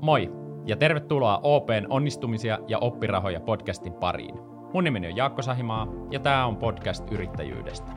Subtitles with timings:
[0.00, 0.32] Moi
[0.66, 4.34] ja tervetuloa OPn onnistumisia ja oppirahoja podcastin pariin.
[4.74, 7.92] Mun nimeni on Jaakko Sahimaa ja tämä on podcast yrittäjyydestä.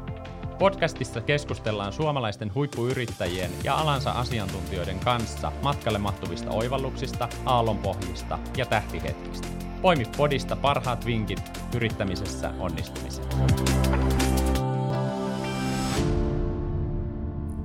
[0.59, 9.47] Podcastissa keskustellaan suomalaisten huippuyrittäjien ja alansa asiantuntijoiden kanssa matkalle mahtuvista oivalluksista, aallonpohjista ja tähtihetkistä.
[9.81, 11.41] Poimi podista parhaat vinkit
[11.75, 13.27] yrittämisessä onnistumiseen.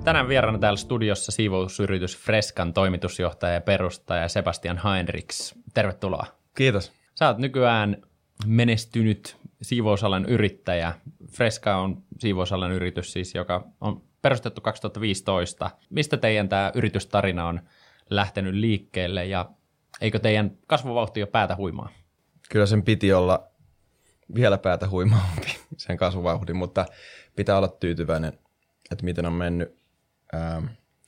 [0.07, 5.55] Tänään vieraana täällä studiossa siivousyritys Freskan toimitusjohtaja ja perustaja Sebastian Heinrichs.
[5.75, 6.27] Tervetuloa.
[6.55, 6.93] Kiitos.
[7.15, 8.03] Sä oot nykyään
[8.47, 10.93] menestynyt siivousalan yrittäjä.
[11.31, 15.71] Freska on siivousalan yritys siis, joka on perustettu 2015.
[15.91, 17.61] Mistä teidän tämä yritystarina on
[18.11, 19.51] lähtenyt liikkeelle ja
[20.01, 21.89] eikö teidän kasvuvauhti jo päätä huimaa?
[22.49, 23.47] Kyllä sen piti olla
[24.35, 26.87] vielä päätä huimaampi sen kasvuvauhdin, mutta
[27.37, 28.33] pitää olla tyytyväinen,
[28.91, 29.86] että miten on mennyt
[30.33, 30.63] ää,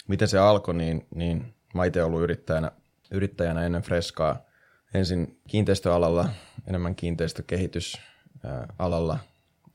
[0.08, 2.72] miten se alkoi, niin, niin mä itse ollut yrittäjänä,
[3.10, 4.48] yrittäjänä ennen Freskaa.
[4.94, 6.28] Ensin kiinteistöalalla,
[6.66, 9.18] enemmän kiinteistökehitysalalla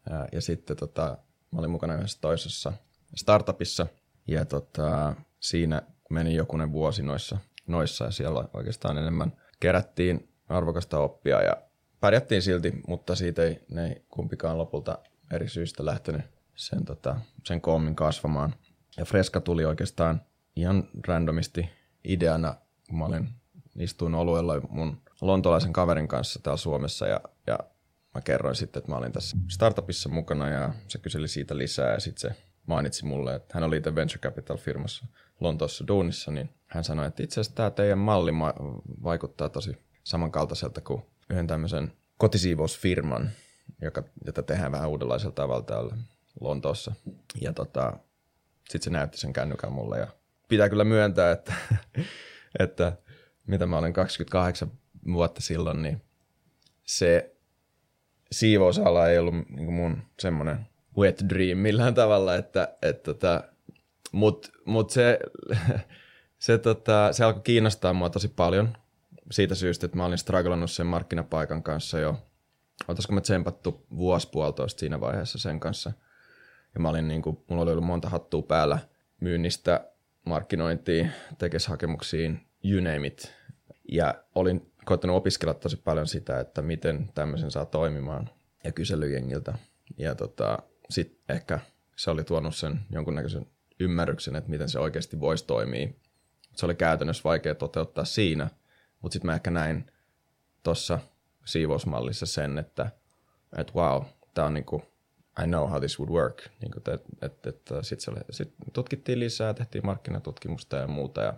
[0.10, 1.18] ää, ja sitten tota,
[1.52, 2.74] mä olin mukana yhdessä toisessa
[3.16, 3.88] startupissa
[4.28, 11.42] ja tota, siinä meni jokunen vuosi noissa, noissa ja siellä oikeastaan enemmän kerättiin arvokasta oppia
[11.42, 11.58] ja
[12.00, 14.98] pärjättiin silti, mutta siitä ei, ne ei kumpikaan lopulta
[15.32, 16.22] eri syistä lähtenyt
[16.56, 18.56] sen, tota, sen koommin kasvamaan.
[18.98, 20.22] Ja Freska tuli oikeastaan
[20.56, 21.70] ihan randomisti
[22.04, 22.56] ideana,
[22.90, 23.30] kun mä olin,
[23.80, 27.60] istuin oluella mun lontolaisen kaverin kanssa täällä Suomessa ja, ja
[28.14, 32.00] mä kerroin sitten, että mä olin tässä startupissa mukana ja se kyseli siitä lisää ja
[32.00, 35.06] sitten se mainitsi mulle, että hän oli itse Venture Capital-firmassa
[35.40, 38.32] Lontoossa duunissa, niin hän sanoi, että itse asiassa tämä teidän malli
[39.04, 43.30] vaikuttaa tosi samankaltaiselta kuin yhden tämmöisen kotisiivousfirman,
[43.82, 45.98] joka, jota tehdään vähän uudenlaisella tavalla täällä
[46.42, 46.96] Lontoossa.
[47.42, 47.94] Ja tota,
[48.74, 50.00] sitten se näytti sen kännykän mulle.
[50.00, 50.08] Ja
[50.48, 51.54] pitää kyllä myöntää, että,
[52.60, 52.98] että
[53.48, 54.72] mitä mä olen 28
[55.14, 56.02] vuotta silloin, niin
[56.84, 57.36] se
[58.32, 60.68] siivousala ei ollut niin mun semmoinen
[60.98, 63.44] wet dream millään tavalla, että, että tota,
[64.12, 65.20] mutta mut se,
[66.38, 68.78] se, tota, se alkoi kiinnostaa mua tosi paljon
[69.32, 72.28] siitä syystä, että mä olin strugglannut sen markkinapaikan kanssa jo,
[72.88, 75.92] oltaisiko me tsempattu vuosi puolitoista siinä vaiheessa sen kanssa–
[76.74, 78.80] ja mä olin niin kuin, mulla oli ollut monta hattua päällä
[79.20, 79.88] myynnistä,
[80.26, 83.34] markkinointiin, tekeshakemuksiin, you name it.
[83.92, 88.30] Ja olin koittanut opiskella tosi paljon sitä, että miten tämmöisen saa toimimaan
[88.64, 89.54] ja kyselyjengiltä.
[89.98, 91.60] Ja tota, sitten ehkä
[91.96, 93.48] se oli tuonut sen jonkunnäköisen
[93.80, 95.88] ymmärryksen, että miten se oikeasti voisi toimia.
[96.56, 98.50] Se oli käytännössä vaikea toteuttaa siinä,
[99.02, 99.92] mutta sitten mä ehkä näin
[100.64, 101.00] tuossa
[101.46, 102.92] siivousmallissa sen, että,
[103.58, 104.04] että wow,
[104.34, 104.93] tämä on niinku
[105.42, 106.50] I know how this would work.
[106.62, 111.34] Niin kuin, että, että, että sitten sit tutkittiin lisää, tehtiin markkinatutkimusta ja muuta ja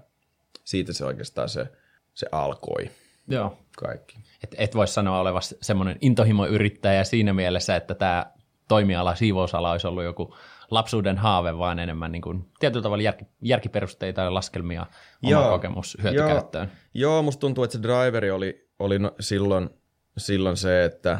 [0.64, 1.68] siitä se oikeastaan se,
[2.14, 2.92] se alkoi.
[3.28, 3.58] Joo.
[3.78, 4.18] Kaikki.
[4.44, 8.26] Et, et voi sanoa olevasi semmoinen intohimoyrittäjä siinä mielessä, että tämä
[8.68, 10.36] toimiala, siivousala olisi ollut joku
[10.72, 14.86] lapsuuden haave, vaan enemmän niin kuin, tietyllä tavalla järki, järkiperusteita ja laskelmia
[15.24, 16.72] oma joo, kokemus hyötykäyttöön.
[16.94, 19.70] Joo, joo, musta tuntuu, että se driveri oli, oli no, silloin,
[20.18, 21.20] silloin se, että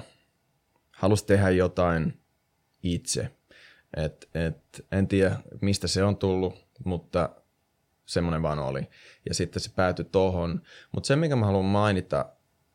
[0.92, 2.14] halusi tehdä jotain–
[2.86, 3.32] itse.
[3.98, 7.30] Et, et, en tiedä, mistä se on tullut, mutta
[8.06, 8.88] semmoinen vaan oli.
[9.30, 10.62] Ja sitten se päätyi tohon.
[10.92, 12.26] Mutta se, mikä mä haluan mainita,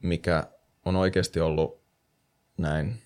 [0.02, 0.44] mikä
[0.84, 1.80] on oikeasti ollut
[2.58, 2.96] näin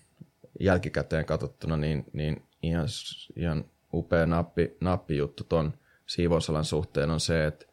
[0.59, 2.87] jälkikäteen katsottuna, niin, niin ihan,
[3.35, 5.73] ihan upea nappi, nappijuttu ton
[6.05, 7.65] siivousalan suhteen on se, että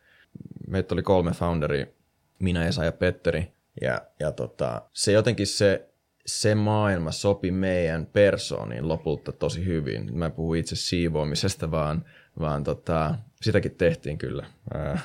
[0.66, 1.96] meitä oli kolme founderi,
[2.38, 5.91] minä, Esa ja Petteri, ja, ja tota, se jotenkin se
[6.26, 10.16] se maailma sopi meidän persooniin lopulta tosi hyvin.
[10.16, 12.04] Mä puhun itse siivoamisesta, vaan,
[12.40, 14.98] vaan tota, sitäkin tehtiin kyllä ää,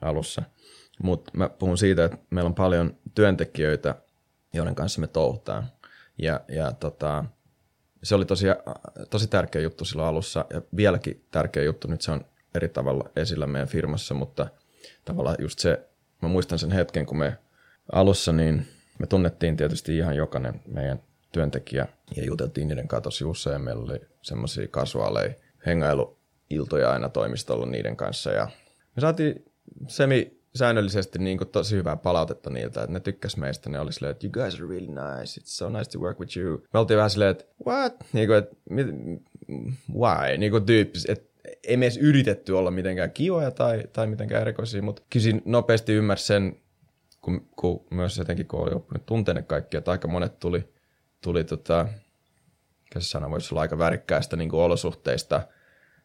[0.00, 0.42] alussa.
[1.02, 3.94] Mutta mä puhun siitä, että meillä on paljon työntekijöitä,
[4.52, 5.64] joiden kanssa me touhutaan.
[6.18, 7.24] Ja, ja tota,
[8.02, 8.46] se oli tosi,
[9.10, 11.88] tosi tärkeä juttu silloin alussa ja vieläkin tärkeä juttu.
[11.88, 14.48] Nyt se on eri tavalla esillä meidän firmassa, mutta
[15.04, 15.88] tavallaan just se,
[16.22, 17.38] mä muistan sen hetken, kun me
[17.92, 18.66] alussa niin–
[19.00, 21.00] me tunnettiin tietysti ihan jokainen meidän
[21.32, 21.86] työntekijä
[22.16, 23.62] ja juteltiin niiden kanssa tosi usein.
[23.62, 25.34] Meillä oli semmoisia kasuaaleja
[25.66, 28.48] hengailuiltoja aina toimistolla niiden kanssa ja
[28.96, 29.44] me saatiin
[29.86, 34.12] semi säännöllisesti niin kuin tosi hyvää palautetta niiltä, että ne tykkäs meistä, ne oli silleen,
[34.12, 36.62] että you guys are really nice, it's so nice to work with you.
[36.72, 37.94] Me oltiin vähän silleen, että what?
[38.12, 38.56] Niin kuin, että,
[39.98, 40.38] why?
[40.38, 41.30] Niin kuin tyyppis, että
[41.64, 46.26] ei me edes yritetty olla mitenkään kivoja tai, tai mitenkään erikoisia, mutta kyllä nopeasti ymmärsi
[46.26, 46.56] sen,
[47.20, 50.74] kun, kun myös jotenkin kun oli oppinut tunteen ne kaikki, että aika monet tuli,
[51.20, 51.88] tuli tota,
[52.84, 55.42] mikä se sana voisi olla aika värikkäästä niin kuin olosuhteista,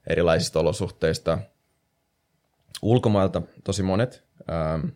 [0.08, 1.38] erilaisista olosuhteista,
[2.82, 4.88] ulkomailta tosi monet, ähm,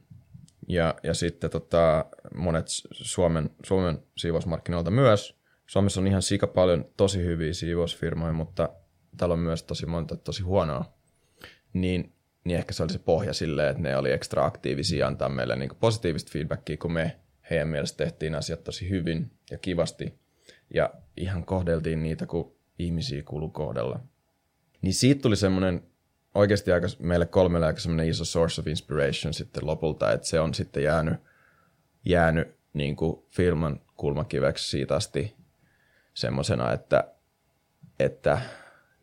[0.67, 2.05] ja, ja sitten tota,
[2.35, 5.39] monet Suomen, Suomen siivousmarkkinoilta myös.
[5.67, 8.69] Suomessa on ihan sika paljon tosi hyviä siivousfirmoja, mutta
[9.17, 10.85] täällä on myös tosi monta tosi huonoa.
[11.73, 12.13] Niin,
[12.43, 15.69] niin ehkä se oli se pohja silleen, että ne oli ekstra aktiivisia antaa meille niin
[15.79, 17.19] positiivista feedbackia, kun me
[17.49, 20.13] heidän mielestä tehtiin asiat tosi hyvin ja kivasti.
[20.73, 23.99] Ja ihan kohdeltiin niitä, kun ihmisiä kuuluu kohdella.
[24.81, 25.83] Niin siitä tuli semmoinen
[26.35, 30.53] oikeasti aika, meille kolmelle aika semmoinen iso source of inspiration sitten lopulta, että se on
[30.53, 31.19] sitten jäänyt,
[32.05, 35.35] jäänyt niin kuin filman kulmakiveksi siitä asti
[36.13, 37.03] semmoisena, että,
[37.99, 38.41] että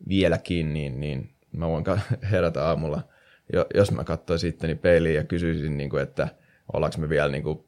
[0.07, 1.83] vieläkin niin, niin mä voin
[2.31, 3.03] herätä aamulla,
[3.75, 6.27] jos mä katsoisin itteni peiliin ja kysyisin, niin kuin, että
[6.73, 7.63] ollaanko me vielä, niin kuin,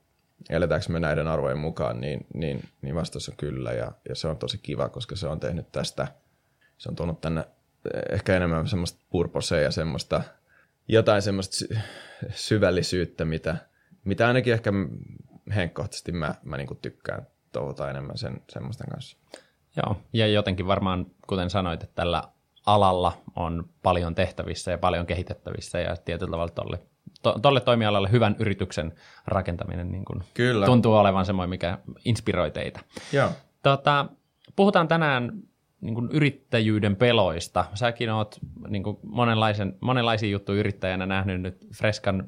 [0.50, 4.38] eletäänkö me näiden arvojen mukaan, niin, niin, niin vastaus on kyllä ja, ja se on
[4.38, 6.08] tosi kiva, koska se on tehnyt tästä,
[6.78, 7.46] se on tuonut tänne
[8.12, 10.22] ehkä enemmän semmoista purposea ja semmoista
[10.88, 11.78] jotain semmoista sy-
[12.32, 13.58] syvällisyyttä, mitä,
[14.04, 14.72] mitä ainakin ehkä
[15.56, 19.18] henkkohtaisesti mä, mä niinku tykkään touhuta enemmän sen, semmoisten kanssa.
[19.76, 22.24] Joo, ja jotenkin varmaan, kuten sanoit, että tällä
[22.74, 26.80] alalla on paljon tehtävissä ja paljon kehitettävissä ja tietyllä tavalla tolle,
[27.22, 28.94] to, tolle toimialalle hyvän yrityksen
[29.28, 30.66] rakentaminen niin kuin Kyllä.
[30.66, 32.80] tuntuu olevan semmoinen, mikä inspiroi teitä.
[33.14, 33.30] Joo.
[33.64, 34.06] Tota,
[34.56, 35.32] puhutaan tänään
[35.82, 37.66] niin kuin yrittäjyyden peloista.
[37.74, 42.28] Säkin oot niin kuin monenlaisen, monenlaisia juttuja yrittäjänä nähnyt nyt Freskan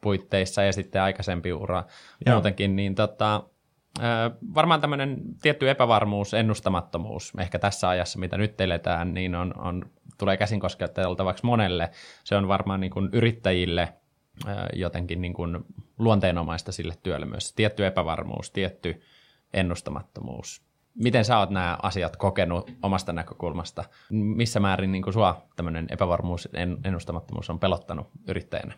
[0.00, 1.84] puitteissa ja sitten aikaisempi ura
[2.26, 2.34] Joo.
[2.34, 3.44] muutenkin, niin tota,
[4.54, 10.36] varmaan tämmöinen tietty epävarmuus, ennustamattomuus ehkä tässä ajassa, mitä nyt eletään, niin on, on, tulee
[10.36, 11.90] käsin kosketeltavaksi monelle.
[12.24, 13.92] Se on varmaan niin kuin yrittäjille
[14.72, 15.58] jotenkin niin kuin
[15.98, 17.52] luonteenomaista sille työlle myös.
[17.52, 19.02] Tietty epävarmuus, tietty
[19.52, 20.62] ennustamattomuus.
[20.94, 23.84] Miten sä oot nämä asiat kokenut omasta näkökulmasta?
[24.10, 26.48] Missä määrin niin kuin sua tämmöinen epävarmuus,
[26.84, 28.74] ennustamattomuus on pelottanut yrittäjänä?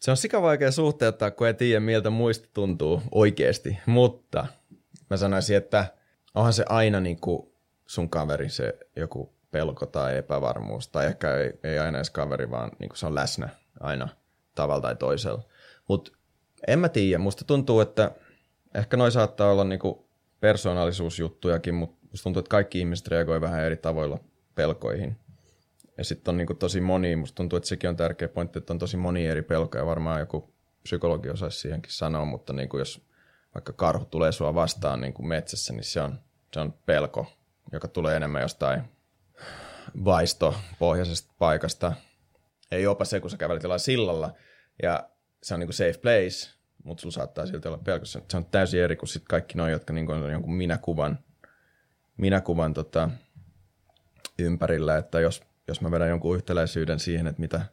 [0.00, 3.78] Se on sika vaikea suhteuttaa, kun ei tiedä, miltä muista tuntuu oikeasti.
[3.86, 4.46] Mutta
[5.10, 5.86] mä sanoisin, että
[6.34, 7.52] onhan se aina niin kuin
[7.86, 10.88] sun kaveri se joku pelko tai epävarmuus.
[10.88, 13.48] Tai ehkä ei, ei aina edes kaveri, vaan niin kuin se on läsnä
[13.80, 14.08] aina
[14.54, 15.42] tavalla tai toisella.
[15.88, 16.12] Mutta
[16.66, 17.18] en mä tiedä.
[17.18, 18.10] Musta tuntuu, että
[18.74, 19.98] ehkä noi saattaa olla niin kuin
[20.40, 24.18] persoonallisuusjuttujakin, mutta musta tuntuu, että kaikki ihmiset reagoivat vähän eri tavoilla
[24.54, 25.16] pelkoihin.
[25.98, 28.72] Ja sitten on niin kuin tosi moni, musta tuntuu, että sekin on tärkeä pointti, että
[28.72, 29.86] on tosi moni eri pelkoja.
[29.86, 33.06] Varmaan joku psykologi osaisi siihenkin sanoa, mutta niin kuin jos
[33.54, 36.18] vaikka karhu tulee sua vastaan niin kuin metsässä, niin se on,
[36.54, 37.26] se on pelko,
[37.72, 38.82] joka tulee enemmän jostain
[40.04, 41.92] vaistopohjaisesta paikasta.
[42.70, 44.34] Ei jopa se, kun sä kävelet jollain sillalla
[44.82, 45.08] ja
[45.42, 46.50] se on niin kuin safe place,
[46.84, 48.04] mutta sulla saattaa silti olla pelko.
[48.04, 51.18] Se on täysin eri kuin sit kaikki noin, jotka niin kuin on jonkun minäkuvan,
[52.16, 53.10] minäkuvan tota,
[54.38, 57.66] ympärillä, että jos, jos mä vedän jonkun yhtäläisyyden siihen, että mitä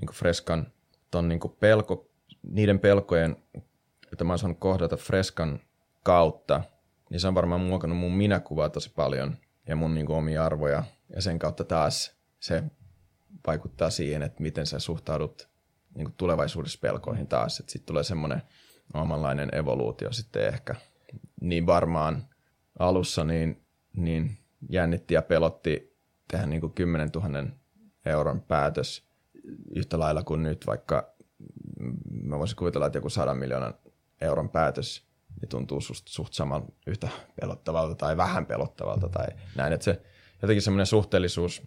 [0.00, 0.72] niin Freskan
[1.10, 2.10] ton niin pelko,
[2.42, 3.36] niiden pelkojen,
[4.12, 5.60] että mä oon saanut kohdata Freskan
[6.02, 6.62] kautta,
[7.10, 9.36] niin se on varmaan muokannut mun minäkuvaa tosi paljon
[9.68, 10.84] ja mun niin kuin omia arvoja.
[11.14, 12.62] Ja sen kautta taas se
[13.46, 15.48] vaikuttaa siihen, että miten sä suhtaudut
[15.94, 17.60] niin kuin tulevaisuudessa pelkoihin taas.
[17.60, 18.42] Että sitten tulee semmoinen
[18.94, 20.74] omanlainen evoluutio sitten ehkä.
[21.40, 22.28] Niin varmaan
[22.78, 23.64] alussa niin,
[23.96, 24.38] niin
[24.70, 25.95] jännitti ja pelotti
[26.30, 27.44] tehdä niin kuin 10 000
[28.04, 29.08] euron päätös
[29.74, 31.14] yhtä lailla kuin nyt, vaikka
[32.22, 33.74] mä voisin kuvitella, että joku 100 miljoonan
[34.20, 35.06] euron päätös
[35.40, 37.08] niin tuntuu suht, suht saman yhtä
[37.40, 40.02] pelottavalta tai vähän pelottavalta tai näin, että se
[40.42, 41.62] jotenkin semmoinen suhteellisuus,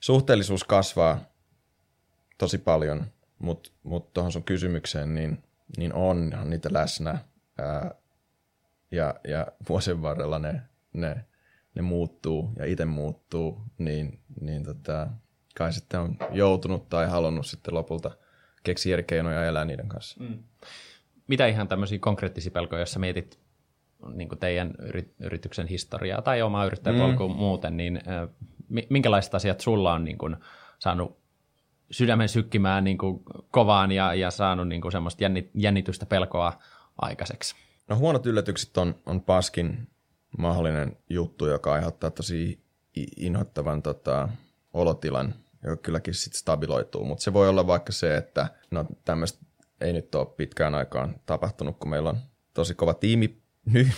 [0.00, 1.20] suhteellisuus kasvaa
[2.38, 3.06] tosi paljon,
[3.38, 5.42] mutta mut tuohon sun kysymykseen, niin,
[5.76, 7.18] niin onhan niitä läsnä.
[7.58, 7.94] Ää,
[8.90, 10.62] ja, ja vuosien varrella ne,
[10.92, 11.24] ne,
[11.74, 15.08] ne muuttuu ja itse muuttuu, niin, niin tota,
[15.54, 18.10] kai sitten on joutunut tai halunnut sitten lopulta
[18.62, 20.24] keksiä eri keinoja elää niiden kanssa.
[20.24, 20.38] Mm.
[21.26, 23.40] Mitä ihan tämmöisiä konkreettisia pelkoja, jos mietit
[24.14, 24.74] niin teidän
[25.20, 27.34] yrityksen historiaa tai omaa yrittäjäpolkua mm.
[27.34, 28.28] muuten, niin äh,
[28.90, 30.36] minkälaiset asiat sulla on niin kuin,
[30.78, 31.22] saanut
[31.90, 35.24] sydämen sykkimään niin kuin kovaan ja, ja saanut niin kuin semmoista
[35.54, 36.52] jännitystä pelkoa
[36.98, 37.54] aikaiseksi.
[37.88, 39.88] No huonot yllätykset on, on paskin
[40.38, 42.64] mahdollinen juttu, joka aiheuttaa tosi
[43.16, 44.28] inhottavan tota,
[44.72, 47.04] olotilan, joka kylläkin sitten stabiloituu.
[47.04, 49.46] Mutta se voi olla vaikka se, että no tämmöistä
[49.80, 52.18] ei nyt ole pitkään aikaan tapahtunut, kun meillä on
[52.54, 53.42] tosi kova tiimi
[53.74, 53.90] ny-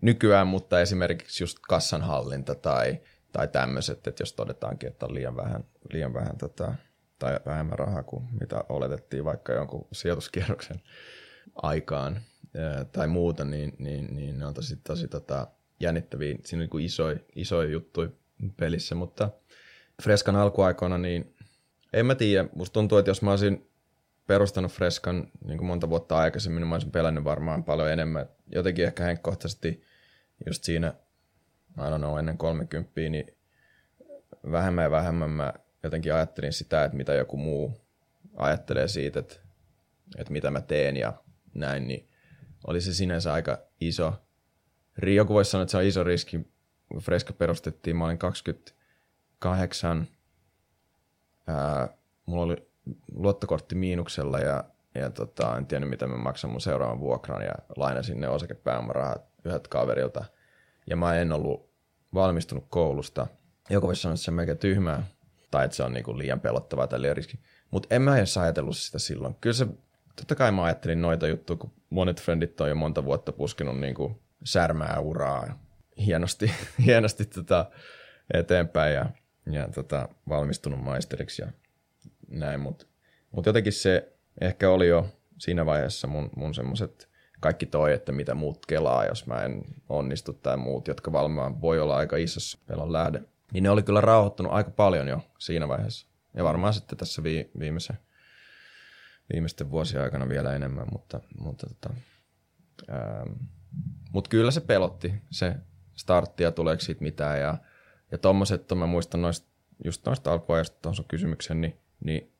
[0.00, 3.00] nykyään, mutta esimerkiksi just kassanhallinta tai,
[3.32, 6.74] tai tämmöiset, että jos todetaankin, että on liian vähän, liian vähän tota,
[7.18, 10.82] tai vähemmän rahaa kuin mitä oletettiin vaikka jonkun sijoituskierroksen
[11.62, 12.20] aikaan
[12.92, 15.46] tai muuta, niin, niin, niin ne on tosi, tosi tota,
[15.82, 16.36] jännittäviä.
[16.44, 18.10] Siinä on niin isoja, isoja juttuja
[18.56, 19.30] pelissä, mutta
[20.02, 21.34] Freskan alkuaikoina, niin
[21.92, 22.48] en mä tiedä.
[22.54, 23.70] Musta tuntuu, että jos mä olisin
[24.26, 28.28] perustanut Freskan niin kuin monta vuotta aikaisemmin, niin mä olisin pelännyt varmaan paljon enemmän.
[28.54, 29.82] Jotenkin ehkä henkkohtaisesti
[30.46, 30.94] just siinä,
[31.78, 33.36] I don't know, ennen 30, niin
[34.52, 37.80] vähemmän ja vähemmän mä jotenkin ajattelin sitä, että mitä joku muu
[38.36, 39.34] ajattelee siitä, että,
[40.18, 41.12] että mitä mä teen ja
[41.54, 42.08] näin, niin
[42.66, 44.14] oli se sinänsä aika iso.
[45.02, 46.40] Joku voisi sanoa, että se on iso riski.
[47.00, 50.06] Freska perustettiin, mä olin 28,
[51.46, 51.88] ää,
[52.26, 52.56] mulla oli
[53.12, 58.20] luottokortti miinuksella ja, ja tota, en tiennyt, mitä mä maksan mun seuraavan vuokran ja lainasin
[58.20, 60.24] ne osakepääomarahat yhdeltä kaverilta.
[60.86, 61.70] Ja mä en ollut
[62.14, 63.26] valmistunut koulusta.
[63.70, 65.06] Joku voisi sanoa, että se on melkein tyhmää
[65.50, 67.38] tai että se on niinku liian pelottavaa tai liian riski.
[67.70, 69.34] Mutta en mä edes ajatellut sitä silloin.
[69.40, 69.66] Kyllä se,
[70.16, 74.21] totta kai mä ajattelin noita juttuja, kun monet frendit on jo monta vuotta puskenut niinku
[74.44, 75.58] särmää uraa
[75.98, 76.52] hienosti,
[76.86, 77.70] hienosti tota
[78.34, 79.06] eteenpäin ja,
[79.46, 81.48] ja tota, valmistunut maisteriksi ja
[82.28, 82.86] näin, mutta
[83.30, 85.08] mut jotenkin se ehkä oli jo
[85.38, 87.08] siinä vaiheessa mun, mun semmoiset
[87.40, 91.80] kaikki toi, että mitä muut kelaa, jos mä en onnistu tai muut, jotka valmaan voi
[91.80, 93.22] olla aika isossa pelon lähde.
[93.52, 96.06] Niin ne oli kyllä rauhoittunut aika paljon jo siinä vaiheessa.
[96.34, 97.98] Ja varmaan sitten tässä vi, viimeisen,
[99.32, 101.94] viimeisten vuosien aikana vielä enemmän, mutta, mutta tota,
[102.90, 103.32] ähm,
[104.12, 105.54] mut kyllä se pelotti, se
[105.94, 107.40] startti ja tuleeko siitä mitään.
[107.40, 107.58] Ja,
[108.10, 109.48] ja tommoset, mä muistan noista,
[109.84, 112.32] just noista alkuajasta tuohon sun kysymyksen, niin, niin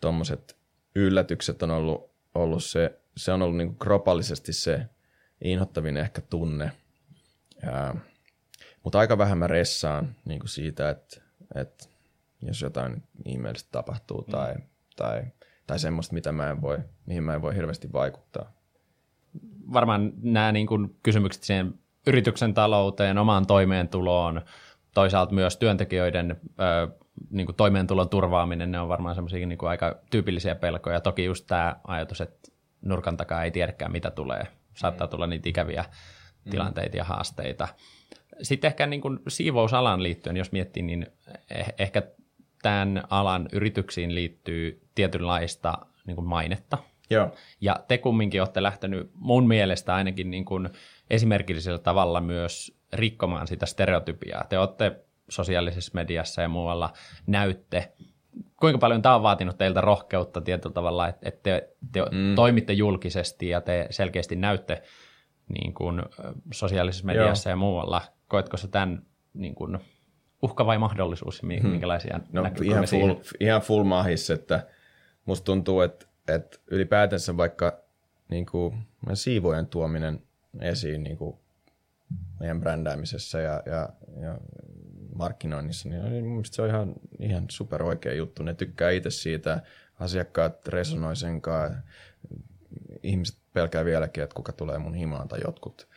[0.00, 0.56] tommoset
[0.94, 4.86] yllätykset on ollut, ollut se, se on ollut niin kropallisesti se
[5.44, 6.72] inhottavin ehkä tunne.
[8.82, 11.20] Mutta aika vähän mä ressaan niin kuin siitä, että,
[11.54, 11.84] että
[12.42, 14.30] jos jotain ihmeellistä tapahtuu mm.
[14.30, 14.54] tai,
[14.96, 15.22] tai,
[15.66, 18.52] tai semmoista, mitä mä en voi, mihin mä en voi hirveästi vaikuttaa.
[19.72, 21.74] Varmaan nämä niin kuin kysymykset siihen
[22.06, 24.42] yrityksen talouteen, omaan toimeentuloon,
[24.94, 26.88] toisaalta myös työntekijöiden ö,
[27.30, 31.00] niin kuin toimeentulon turvaaminen, ne on varmaan semmoisia niin aika tyypillisiä pelkoja.
[31.00, 32.52] Toki just tämä ajatus, että
[32.82, 34.46] nurkan takaa ei tiedäkään, mitä tulee.
[34.74, 35.84] Saattaa tulla niitä ikäviä
[36.44, 36.50] mm.
[36.50, 37.68] tilanteita ja haasteita.
[38.42, 41.06] Sitten ehkä niin kuin siivousalan liittyen, jos miettii, niin
[41.54, 42.02] eh- ehkä
[42.62, 46.78] tämän alan yrityksiin liittyy tietynlaista niin kuin mainetta.
[47.12, 47.34] Joo.
[47.60, 50.68] Ja te kumminkin olette lähtenyt mun mielestä ainakin niin kuin
[51.10, 54.44] esimerkillisellä tavalla myös rikkomaan sitä stereotypiaa.
[54.48, 56.92] Te olette sosiaalisessa mediassa ja muualla
[57.26, 57.92] näytte.
[58.56, 62.34] Kuinka paljon tämä on vaatinut teiltä rohkeutta tietyllä tavalla, että te, te mm.
[62.34, 64.82] toimitte julkisesti ja te selkeästi näytte
[65.48, 66.02] niin kuin
[66.52, 67.52] sosiaalisessa mediassa Joo.
[67.52, 68.02] ja muualla
[68.32, 69.02] koetko sä tämän
[69.34, 69.78] niin kuin,
[70.42, 71.68] uhka vai mahdollisuus, hmm.
[71.68, 72.26] minkälaisia hmm.
[72.32, 74.66] no, ihan full, ihan full mahis, että
[75.24, 77.80] musta tuntuu, että, että ylipäätänsä vaikka
[78.28, 78.74] niin kuin,
[79.14, 80.22] siivojen tuominen
[80.60, 81.36] esiin niin kuin
[82.40, 83.88] meidän brändäämisessä ja, ja,
[84.20, 84.38] ja
[85.14, 88.42] markkinoinnissa, niin mun se on ihan, ihan super oikea juttu.
[88.42, 89.62] Ne tykkää itse siitä,
[90.00, 91.78] asiakkaat resonoi sen kanssa,
[93.02, 95.88] ihmiset pelkää vieläkin, että kuka tulee mun himaan tai jotkut.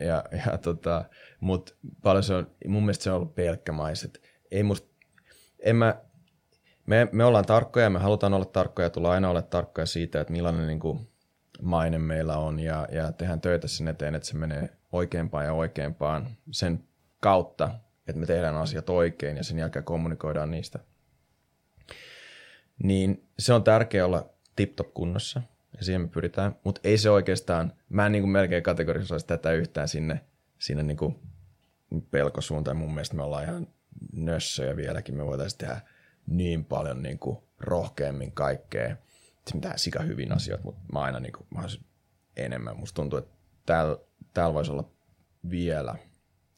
[0.00, 1.04] Ja, ja tota,
[1.40, 4.22] mut paljon se on, mun mielestä se on ollut pelkkä maiset.
[4.50, 4.86] Ei must,
[5.58, 5.96] en mä,
[6.86, 10.66] me, me ollaan tarkkoja, me halutaan olla tarkkoja, tulla aina olla tarkkoja siitä, että millainen
[10.66, 11.08] niin kuin,
[11.62, 16.26] maine meillä on ja, ja tehdään töitä sen eteen, että se menee oikeampaan ja oikeampaan
[16.50, 16.84] sen
[17.20, 17.70] kautta,
[18.08, 20.78] että me tehdään asiat oikein ja sen jälkeen kommunikoidaan niistä.
[22.82, 24.26] Niin se on tärkeää olla
[24.56, 25.42] tip-top kunnossa–
[25.78, 26.56] ja siihen me pyritään.
[26.64, 30.20] Mutta ei se oikeastaan, mä en niin kuin melkein kategorisoisi tätä yhtään sinne,
[30.58, 31.16] sinne niin kuin
[32.10, 32.76] pelkosuuntaan.
[32.76, 33.66] Mun mielestä me ollaan ihan
[34.12, 35.14] nössöjä vieläkin.
[35.14, 35.80] Me voitaisiin tehdä
[36.26, 38.96] niin paljon niin kuin rohkeammin kaikkea.
[39.46, 41.62] Se mitään sika hyvin asioita, mutta mä aina niin kuin, mä
[42.36, 42.76] enemmän.
[42.76, 43.30] Musta tuntuu, että
[43.66, 43.96] täällä,
[44.34, 44.84] täällä voisi olla
[45.50, 45.94] vielä,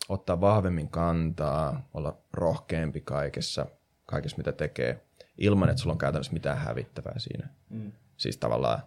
[0.09, 3.67] ottaa vahvemmin kantaa, olla rohkeampi kaikessa,
[4.07, 5.03] kaikessa mitä tekee,
[5.39, 7.49] ilman että sulla on käytännössä mitään hävittävää siinä.
[7.71, 7.93] Mm.
[8.17, 8.83] Siis tavallaan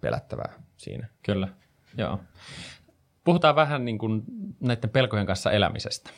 [0.00, 1.08] pelättävää siinä.
[1.22, 1.48] Kyllä,
[1.96, 2.20] joo.
[3.24, 4.22] Puhutaan vähän niin kuin
[4.60, 6.10] näiden pelkojen kanssa elämisestä.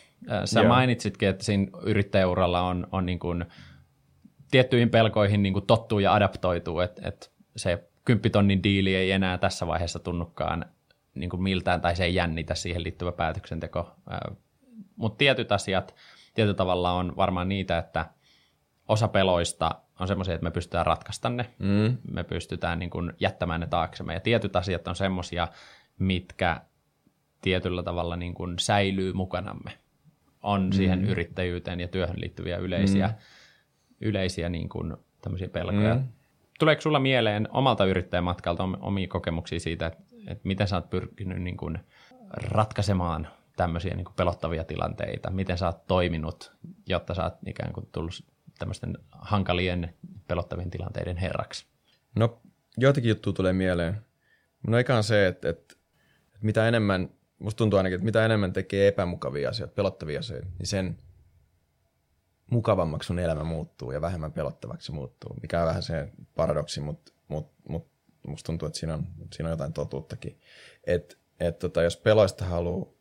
[0.44, 0.68] Sä joo.
[0.68, 3.44] mainitsitkin, että siinä yrittäjäuralla on, on niin kuin
[4.50, 7.26] tiettyihin pelkoihin niin kuin tottuu ja adaptoituu, että, että
[7.56, 10.64] se kymppitonnin diili ei enää tässä vaiheessa tunnukaan
[11.14, 13.96] niin kuin miltään tai se ei jännitä siihen liittyvä päätöksenteko.
[14.96, 15.94] Mutta tietyt asiat
[16.34, 18.06] tietyllä tavalla on varmaan niitä, että
[18.88, 21.96] osa peloista on semmoisia, että me pystytään ratkaista ne, mm.
[22.12, 24.14] me pystytään niin kuin jättämään ne taaksemme.
[24.14, 25.48] Ja tietyt asiat on semmoisia,
[25.98, 26.60] mitkä
[27.42, 29.72] tietyllä tavalla niin kuin säilyy mukanamme.
[30.42, 30.72] On mm.
[30.72, 33.14] siihen yrittäjyyteen ja työhön liittyviä yleisiä, mm.
[34.00, 35.94] Yleisiä niin kuin tämmöisiä pelkoja.
[35.94, 36.04] Mm.
[36.58, 41.56] Tuleeko sulla mieleen omalta yrittäjämatkalta omia kokemuksia siitä, että, että miten sä oot pyrkinyt niin
[41.56, 41.78] kuin
[42.30, 45.30] ratkaisemaan tämmöisiä niin kuin pelottavia tilanteita?
[45.30, 46.52] Miten sä oot toiminut,
[46.86, 48.24] jotta sä oot ikään kuin tullut
[48.58, 49.94] tämmöisten hankalien
[50.28, 51.66] pelottavien tilanteiden herraksi?
[52.14, 52.40] No
[52.76, 54.00] joitakin juttuja tulee mieleen.
[54.66, 55.74] No eikä on se, että, että,
[56.26, 60.66] että mitä enemmän, musta tuntuu ainakin, että mitä enemmän tekee epämukavia asioita, pelottavia asioita, niin
[60.66, 60.96] sen
[62.50, 67.52] mukavammaksi sun elämä muuttuu ja vähemmän pelottavaksi muuttuu, mikä on vähän se paradoksi, mutta mut,
[67.68, 67.88] mut,
[68.26, 70.40] musta tuntuu, että siinä on, siinä on jotain totuuttakin.
[70.84, 72.92] Että et tota, jos peloista haluaa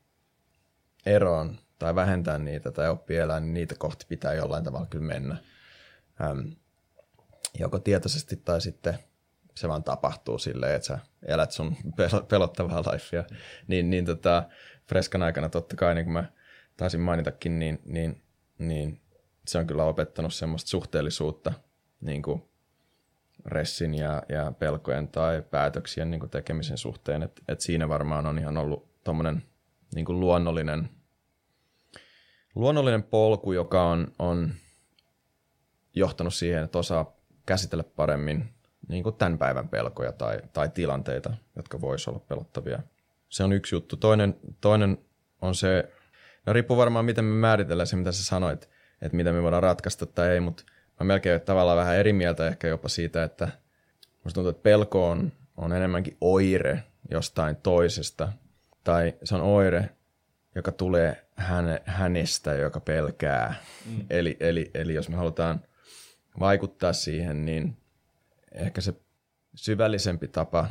[1.05, 5.37] eroon tai vähentää niitä tai oppia elää, niin niitä kohti pitää jollain tavalla kyllä mennä.
[6.21, 6.39] Ähm,
[7.59, 8.99] joko tietoisesti tai sitten
[9.55, 11.75] se vaan tapahtuu silleen, että sä elät sun
[12.29, 13.23] pelottavaa lifea.
[13.67, 14.43] Niin, niin tota,
[14.87, 16.25] Freskan aikana totta kai, niin kuin mä
[16.77, 18.23] taisin mainitakin, niin, niin,
[18.57, 19.01] niin
[19.47, 21.53] se on kyllä opettanut semmoista suhteellisuutta
[22.01, 22.49] niin kuin
[23.45, 27.23] ressin ja, ja pelkojen tai päätöksien niin kuin tekemisen suhteen.
[27.23, 29.43] Et, et siinä varmaan on ihan ollut tuommoinen
[29.95, 30.89] niin luonnollinen,
[32.55, 34.53] luonnollinen polku, joka on, on
[35.95, 38.53] johtanut siihen, että osaa käsitellä paremmin
[38.87, 42.79] niin kuin tämän päivän pelkoja tai, tai tilanteita, jotka voisivat olla pelottavia.
[43.29, 43.97] Se on yksi juttu.
[43.97, 44.97] Toinen, toinen
[45.41, 45.91] on se,
[46.45, 48.69] no riippuu varmaan miten me määritellään se, mitä sä sanoit,
[49.01, 50.63] että mitä me voidaan ratkaista tai ei, mutta
[50.99, 53.47] mä melkein tavallaan vähän eri mieltä ehkä jopa siitä, että
[54.23, 58.33] musta tuntuu, että pelko on, on enemmänkin oire jostain toisesta,
[58.83, 59.89] tai se on oire,
[60.55, 63.55] joka tulee häne, hänestä, joka pelkää.
[63.85, 64.05] Mm.
[64.09, 65.61] Eli, eli, eli jos me halutaan
[66.39, 67.77] vaikuttaa siihen, niin
[68.51, 68.93] ehkä se
[69.55, 70.67] syvällisempi tapa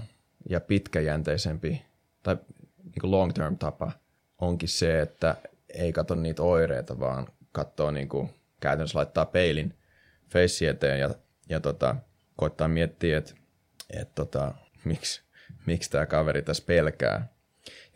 [0.48, 1.82] ja pitkäjänteisempi
[2.22, 2.36] tai
[2.84, 3.92] niin long term tapa
[4.38, 5.36] onkin se, että
[5.74, 8.30] ei katso niitä oireita, vaan katsoo niin kuin,
[8.60, 9.74] käytännössä laittaa peilin
[10.28, 11.10] face eteen ja,
[11.48, 11.96] ja tota,
[12.36, 13.34] koittaa miettiä, että
[13.90, 15.22] et, tota, miksi,
[15.66, 17.28] miksi tämä kaveri tässä pelkää.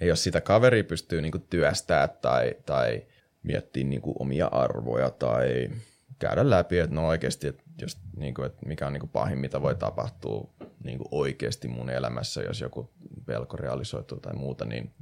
[0.01, 3.07] Ja jos sitä kaveri pystyy niin kuin, työstää tai, tai
[3.43, 5.71] miettiä niin kuin, omia arvoja tai
[6.19, 9.39] käydä läpi, että no oikeasti, että, just, niin kuin, että mikä on niin kuin, pahin,
[9.39, 10.51] mitä voi tapahtua
[10.85, 12.91] niin kuin, oikeasti mun elämässä, jos joku
[13.27, 14.95] pelko realisoituu tai muuta, niin,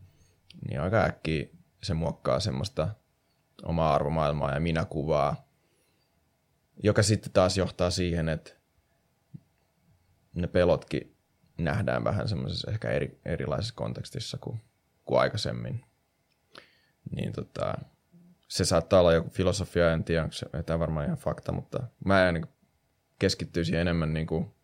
[0.68, 1.46] niin aika äkkiä
[1.82, 2.88] se muokkaa semmoista
[3.62, 5.46] omaa arvomaailmaa ja minäkuvaa,
[6.82, 8.50] joka sitten taas johtaa siihen, että
[10.34, 11.16] ne pelotkin
[11.58, 14.60] nähdään vähän semmoisessa ehkä eri, erilaisessa kontekstissa kuin,
[15.04, 15.84] kuin aikaisemmin.
[17.10, 17.74] Niin tota,
[18.48, 22.32] se saattaa olla joku filosofia, en tiedä, onko se tämä varmaan ihan fakta, mutta mä
[22.32, 22.46] niin
[23.18, 24.54] keskittyisin enemmän niin kuin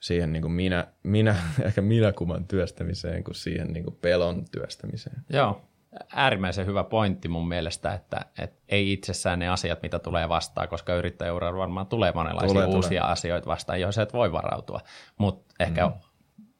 [0.00, 5.16] siihen niin kuin minä, minä, ehkä minäkuvan työstämiseen kuin siihen niin kuin pelon työstämiseen.
[5.30, 5.68] Joo,
[6.12, 10.94] äärimmäisen hyvä pointti mun mielestä, että, että ei itsessään ne asiat, mitä tulee vastaan, koska
[10.94, 13.12] yrittäjäuralla varmaan tulee monenlaisia tulee, uusia tulee.
[13.12, 14.80] asioita vastaan, joihin et voi varautua.
[15.18, 15.94] Mutta ehkä mm.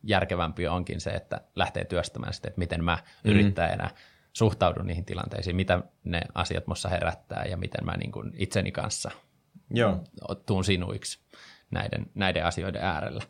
[0.03, 3.31] järkevämpi onkin se, että lähtee työstämään sitä, että miten mä mm.
[3.31, 3.91] yrittäjänä
[4.33, 9.11] suhtaudun niihin tilanteisiin, mitä ne asiat mussa herättää ja miten mä niin kuin itseni kanssa
[9.71, 10.05] Joo.
[10.47, 11.19] tuun sinuiksi
[11.71, 13.23] näiden, näiden asioiden äärellä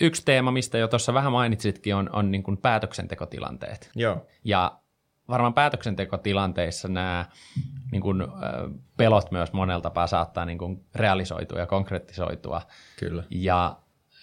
[0.00, 3.90] yksi teema, mistä jo tuossa vähän mainitsitkin, on, on niin kuin päätöksentekotilanteet.
[3.94, 4.26] Joo.
[4.44, 4.78] Ja
[5.28, 7.26] varmaan päätöksentekotilanteissa nämä
[7.92, 8.22] niin kuin,
[8.96, 12.62] pelot myös monella tapaa saattaa niin kuin realisoitua ja konkretisoitua.
[12.98, 13.24] Kyllä.
[13.30, 13.76] Ja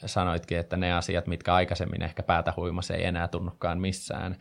[0.06, 4.36] sanoitkin, että ne asiat, mitkä aikaisemmin ehkä päätä huimas, ei enää tunnukaan missään.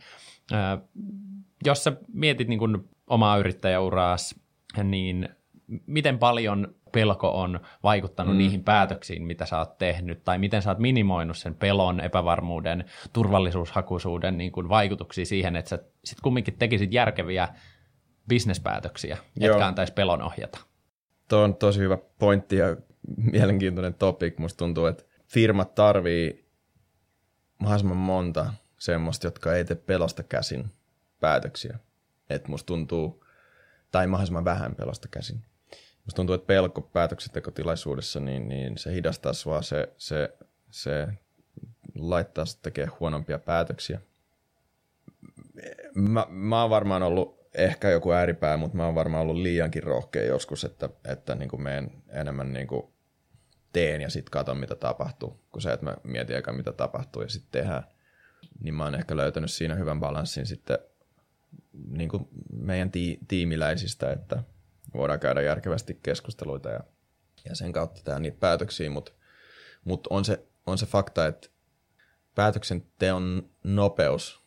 [1.65, 4.35] Jos sä mietit niin kuin omaa yrittäjäuraas,
[4.83, 5.29] niin
[5.85, 8.37] miten paljon pelko on vaikuttanut mm.
[8.37, 14.37] niihin päätöksiin, mitä sä oot tehnyt, tai miten sä oot minimoinut sen pelon, epävarmuuden, turvallisuushakuisuuden
[14.37, 17.47] niin kuin vaikutuksia siihen, että sä sit kumminkin tekisit järkeviä
[18.27, 19.47] bisnespäätöksiä, Joo.
[19.47, 20.59] jotka antaisi pelon ohjata.
[21.27, 22.77] Tuo on tosi hyvä pointti ja
[23.17, 24.37] mielenkiintoinen topic.
[24.37, 26.45] Musta tuntuu, että firmat tarvii
[27.59, 30.71] mahdollisimman monta semmoista, jotka ei tee pelosta käsin
[31.19, 31.79] päätöksiä.
[32.29, 33.25] Että musta tuntuu,
[33.91, 35.43] tai mahdollisimman vähän pelosta käsin.
[36.05, 40.33] Musta tuntuu, että pelko päätöksentekotilaisuudessa, niin, niin se hidastaa sua, se, se,
[40.71, 41.07] se
[41.95, 44.01] laittaa sitä tekemään huonompia päätöksiä.
[45.95, 50.23] Mä, mä oon varmaan ollut ehkä joku ääripää, mutta mä oon varmaan ollut liiankin rohkea
[50.23, 52.93] joskus, että, että niin kuin menen enemmän niin kuin
[53.73, 57.29] teen ja sitten katon, mitä tapahtuu, kun se, että mä mietin eka, mitä tapahtuu ja
[57.29, 57.83] sitten tehdään.
[58.59, 60.77] Niin mä oon ehkä löytänyt siinä hyvän balanssin sitten
[61.89, 64.43] niin kuin meidän ti- tiimiläisistä, että
[64.93, 66.79] voidaan käydä järkevästi keskusteluita ja,
[67.49, 69.11] ja sen kautta tehdä niitä päätöksiä, mutta
[69.85, 71.49] mut on, se, on se fakta, että
[72.35, 74.43] päätöksenteon nopeus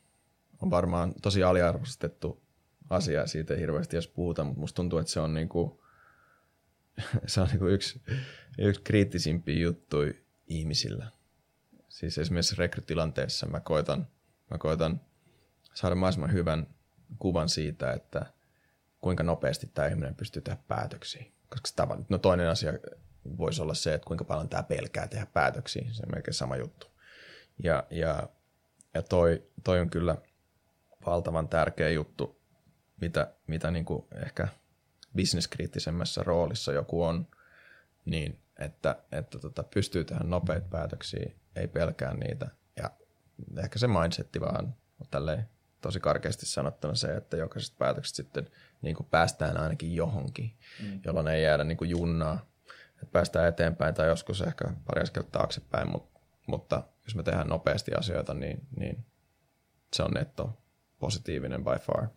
[0.62, 2.42] on varmaan tosi aliarvostettu
[2.90, 5.85] asia siitä ei hirveästi edes puhuta, mutta musta tuntuu, että se on, niinku,
[7.26, 8.02] se on niinku yksi,
[8.59, 10.14] yksi kriittisimpiä juttuja
[10.46, 11.11] ihmisillä.
[11.88, 14.06] Siis esimerkiksi rekrytilanteessa mä koitan,
[14.50, 15.00] mä koitan
[15.74, 16.66] saada mahdollisimman hyvän
[17.18, 18.26] kuvan siitä, että
[19.00, 21.24] kuinka nopeasti tämä ihminen pystyy tehdä päätöksiä.
[21.48, 22.72] koska sitä, no toinen asia
[23.38, 26.87] voisi olla se, että kuinka paljon tämä pelkää tehdä päätöksiä, se on melkein sama juttu.
[27.62, 28.28] Ja, ja,
[28.94, 30.16] ja toi, toi on kyllä
[31.06, 32.40] valtavan tärkeä juttu,
[33.00, 34.48] mitä, mitä niin kuin ehkä
[35.16, 37.26] bisneskriittisemmässä roolissa joku on,
[38.04, 42.48] niin että, että tota, pystyy tehdä nopeita päätöksiä, ei pelkää niitä.
[42.76, 42.90] Ja
[43.59, 44.74] ehkä se mindsetti vaan
[45.11, 45.48] tälleen
[45.87, 48.51] tosi karkeasti sanottuna se, että jokaisesta päätöksestä sitten
[48.83, 51.01] niin kuin päästään ainakin johonkin, mm.
[51.05, 52.46] jolloin ei jäädä niin kuin junnaa,
[52.92, 57.94] että päästään eteenpäin tai joskus ehkä pari askelta taaksepäin, mutta, mutta jos me tehdään nopeasti
[57.94, 59.05] asioita, niin, niin
[59.92, 60.59] se on netto
[60.99, 62.09] positiivinen by far.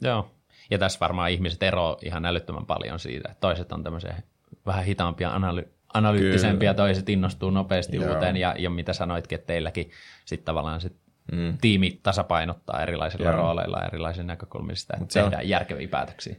[0.00, 0.30] Joo,
[0.70, 4.22] ja tässä varmaan ihmiset ero ihan älyttömän paljon siitä, että toiset on tämmöisiä
[4.66, 6.86] vähän hitaampia analy- analyyttisempia, Kyllä.
[6.86, 8.14] toiset innostuu nopeasti Joo.
[8.14, 9.90] uuteen, ja, ja mitä sanoitkin, että teilläkin
[10.24, 11.58] sitten tavallaan sit mm.
[11.60, 13.36] tiimi tasapainottaa erilaisilla Joo.
[13.36, 15.48] rooleilla, erilaisilla näkökulmista, että se tehdään on...
[15.48, 16.36] järkeviä päätöksiä.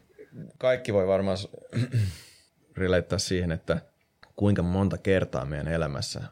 [0.58, 1.38] Kaikki voi varmaan
[2.78, 3.82] rileittaa siihen, että
[4.36, 6.23] kuinka monta kertaa meidän elämässä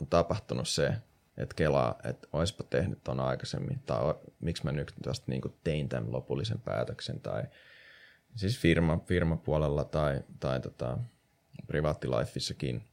[0.00, 0.92] on tapahtunut se,
[1.36, 6.12] että kelaa, että olisipa tehnyt tuon aikaisemmin, tai miksi mä nyt vasta niin tein tämän
[6.12, 7.42] lopullisen päätöksen, tai
[8.36, 10.98] siis firma, firmapuolella tai, tai tota,
[11.66, 12.84] privaattilifeissakin.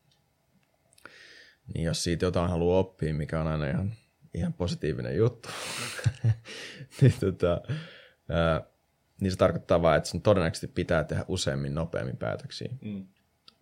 [1.73, 3.93] Niin jos siitä jotain haluaa oppia, mikä on aina ihan,
[4.33, 5.49] ihan positiivinen juttu,
[7.01, 7.61] niin, tota,
[8.29, 8.61] ää,
[9.21, 12.69] niin se tarkoittaa vain, että sun todennäköisesti pitää tehdä useammin nopeammin päätöksiä.
[12.81, 13.07] Mm.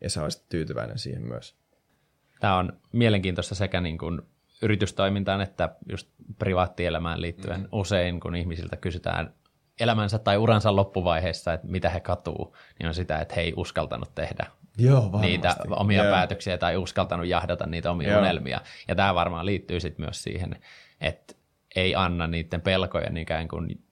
[0.02, 1.56] Ja sä olisit tyytyväinen siihen myös.
[2.40, 4.22] Tämä on mielenkiintoista sekä niin kuin
[4.62, 7.68] yritystoimintaan että just privaattielämään liittyen mm.
[7.72, 9.34] usein, kun ihmisiltä kysytään
[9.80, 14.16] elämänsä tai uransa loppuvaiheessa, että mitä he katuu, niin on sitä, että he ei uskaltanut
[14.16, 14.46] tehdä
[14.78, 16.16] Joo, niitä omia yeah.
[16.16, 18.20] päätöksiä tai uskaltanut jahdata niitä omia Joo.
[18.20, 18.62] unelmia.
[18.88, 20.56] Ja tämä varmaan liittyy sitten myös siihen,
[21.02, 21.34] että
[21.76, 23.84] ei anna niiden pelkojen ikään kuin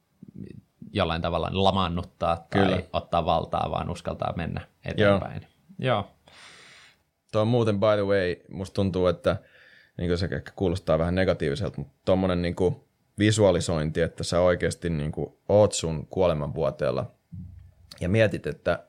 [0.92, 2.82] jollain tavalla lamannuttaa tai Kyllä.
[2.94, 5.42] ottaa valtaa, vaan uskaltaa mennä eteenpäin.
[5.80, 5.96] Joo.
[5.96, 6.08] Joo.
[7.32, 9.38] Tuo on muuten, by the way, musta tuntuu, että
[9.98, 12.56] niin kuin se ehkä kuulostaa vähän negatiiviselta, mutta tuommoinen niin
[13.20, 17.12] visualisointi, että sä oikeasti niin kuin oot sun kuolemanvuoteella
[18.02, 18.84] ja mietit, että,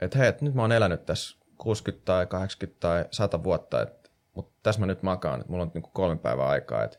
[0.00, 3.86] että hei, että nyt mä oon elänyt tässä 60 tai 80 tai 100 vuotta,
[4.34, 6.98] mutta tässä mä nyt makaan, että mulla on niin kuin kolme päivää aikaa, että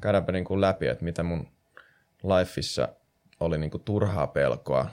[0.00, 1.48] käydäänpä niin kuin läpi, että mitä mun
[2.24, 2.88] lifeissa
[3.40, 4.90] oli niin kuin turhaa pelkoa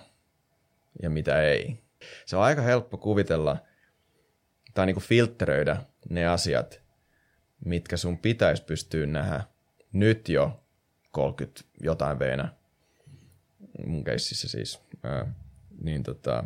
[1.01, 1.83] ja mitä ei.
[2.25, 3.57] Se on aika helppo kuvitella
[4.73, 5.77] tai niin kuin filtteröidä
[6.09, 6.81] ne asiat,
[7.65, 9.43] mitkä sun pitäisi pystyä nähdä
[9.91, 10.63] nyt jo
[11.11, 12.49] 30 jotain veenä,
[13.85, 14.81] mun keississä siis,
[15.81, 16.43] niin tota,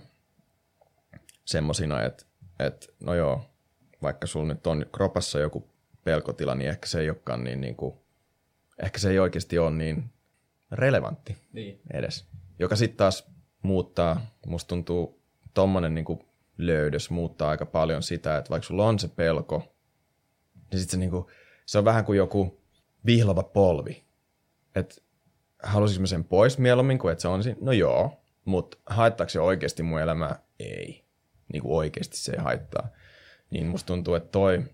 [1.50, 2.26] semmosina, että
[2.60, 3.42] et, no joo,
[4.02, 5.70] vaikka sulla nyt on kropassa joku
[6.04, 7.96] pelkotila, niin ehkä se ei olekaan niin, niin kuin,
[8.84, 10.04] ehkä se ei oikeasti ole niin
[10.72, 11.82] relevantti niin.
[11.94, 12.26] edes.
[12.60, 13.28] Joka sitten taas
[13.62, 15.22] muuttaa, musta tuntuu
[15.54, 16.20] tommonen niin kuin
[16.58, 19.76] löydös muuttaa aika paljon sitä, että vaikka sulla on se pelko,
[20.72, 21.26] niin sit se, niin kuin,
[21.66, 22.62] se on vähän kuin joku
[23.06, 24.04] vihlava polvi.
[24.76, 24.96] Että
[25.64, 27.60] halusinko mä sen pois mieluummin kuin että se on siinä?
[27.62, 30.40] No joo, mutta haittaako se oikeasti mun elämää?
[30.60, 31.09] Ei.
[31.54, 32.88] Niin kuin oikeasti se ei haittaa.
[33.50, 34.66] Niin musta tuntuu, että toi,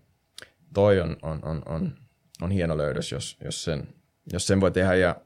[0.74, 1.98] toi on, on, on, on,
[2.42, 3.94] on hieno löydös, jos, jos, sen,
[4.32, 5.16] jos sen voi tehdä ja,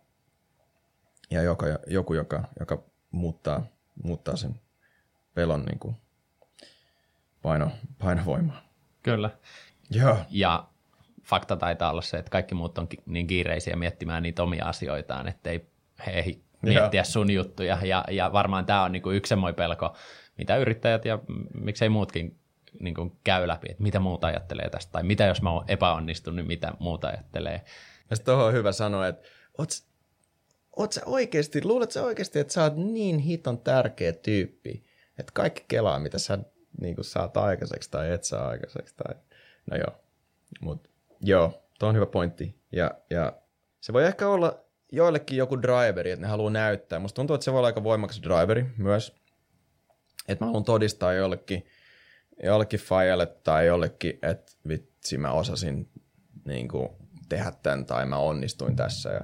[1.31, 3.67] ja joka, joku, joka, joka muuttaa,
[4.03, 4.61] muuttaa sen
[5.35, 5.97] pelon niin kuin
[7.43, 8.63] paino, painovoimaa.
[9.03, 9.31] Kyllä.
[9.91, 10.19] Joo.
[10.31, 10.69] Ja
[11.25, 15.71] fakta taitaa olla se, että kaikki muut on niin kiireisiä miettimään niitä omia asioitaan, ettei
[16.07, 17.79] he ei miettiä sun juttuja.
[17.83, 19.97] Ja, ja varmaan tämä on niinku yksi semmoinen pelko,
[20.41, 21.19] mitä yrittäjät ja
[21.55, 22.39] miksei muutkin
[22.81, 26.37] niin kuin käy läpi, että mitä muuta ajattelee tästä, tai mitä jos mä oon epäonnistunut,
[26.37, 27.65] niin mitä muuta ajattelee.
[28.11, 29.69] Ja sitten on hyvä sanoa, että oot,
[30.77, 34.85] oot sä oikeasti, luulet sä oikeasti, että sä oot niin hiton tärkeä tyyppi,
[35.19, 36.39] että kaikki kelaa, mitä sä
[36.81, 38.95] niin kuin saat aikaiseksi tai et saa aikaiseksi.
[38.97, 39.15] Tai...
[39.71, 40.01] No joo,
[40.61, 40.89] mutta
[41.21, 42.61] joo, tuo on hyvä pointti.
[42.73, 43.33] Ja, ja
[43.81, 46.99] se voi ehkä olla joillekin joku driveri, että ne haluaa näyttää.
[46.99, 49.20] Musta tuntuu, että se voi olla aika voimakas driveri myös.
[50.29, 51.67] Että mä haluan todistaa jollekin,
[52.43, 55.89] jollekin fajalle tai jollekin, että vitsi mä osasin
[56.45, 56.89] niin kuin,
[57.29, 59.11] tehdä tämän tai mä onnistuin tässä.
[59.11, 59.21] Ja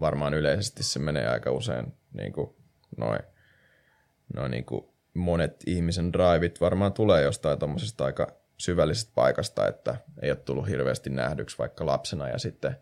[0.00, 2.56] varmaan yleisesti se menee aika usein niin kuin,
[2.96, 3.20] noin,
[4.34, 4.84] noin niin kuin
[5.14, 11.10] monet ihmisen drivit varmaan tulee jostain tuommoisesta aika syvällisestä paikasta, että ei ole tullut hirveästi
[11.10, 12.76] nähdyksi vaikka lapsena ja sitten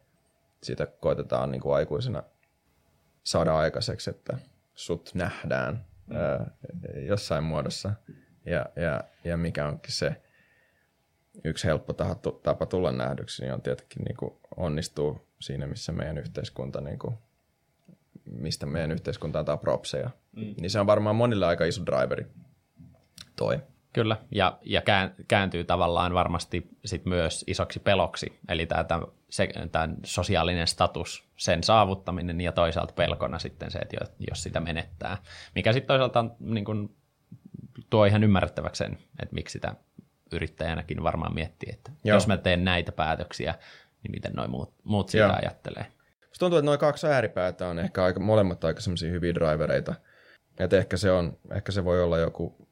[0.63, 2.23] sitä koitetaan niin kuin aikuisena
[3.25, 4.39] saada aikaiseksi, että
[4.75, 6.51] sut nähdään ää,
[7.07, 7.93] jossain muodossa.
[8.45, 10.23] Ja, ja, ja mikä onkin se
[11.45, 11.93] yksi helppo
[12.43, 17.15] tapa tulla nähdyksi, niin on tietenkin niin kuin onnistuu siinä, missä meidän yhteiskunta niin kuin
[18.31, 20.11] mistä meidän yhteiskunta antaa propseja.
[20.37, 20.55] Mm.
[20.61, 22.27] Niin se on varmaan monille aika iso driveri
[23.37, 23.61] toi.
[23.93, 24.83] Kyllä, ja, ja
[25.29, 32.41] kääntyy tavallaan varmasti sit myös isoksi peloksi, eli tämä, se, tämä sosiaalinen status, sen saavuttaminen
[32.41, 33.97] ja toisaalta pelkona sitten se, että
[34.31, 35.17] jos sitä menettää,
[35.55, 36.97] mikä sitten toisaalta on, niin kuin,
[37.91, 39.75] tuo ihan ymmärrettäväksi sen, että miksi sitä
[40.33, 42.17] yrittäjänäkin varmaan miettii, että Joo.
[42.17, 43.55] jos mä teen näitä päätöksiä,
[44.03, 45.37] niin miten noin muut, muut sitä Joo.
[45.43, 45.87] ajattelee.
[46.29, 49.95] Musta tuntuu, että noin kaksi ääripäätä on ehkä aika, molemmat aika semmoisia hyviä drivereita.
[50.59, 52.69] Että ehkä se, on, ehkä se voi olla joku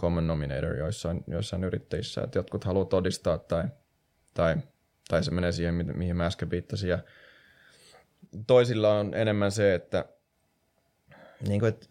[0.00, 3.64] common nominator joissain, joissain yrittäjissä, että jotkut haluaa todistaa tai,
[4.34, 4.56] tai,
[5.12, 6.90] tai se menee siihen, mihin mä äsken viittasin.
[6.90, 6.98] Ja
[8.46, 10.04] toisilla on enemmän se, että,
[11.48, 11.86] niin kuin, että